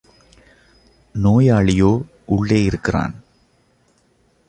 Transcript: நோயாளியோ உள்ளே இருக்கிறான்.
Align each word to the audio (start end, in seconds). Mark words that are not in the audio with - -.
நோயாளியோ 1.15 2.01
உள்ளே 2.25 2.63
இருக்கிறான். 2.63 3.23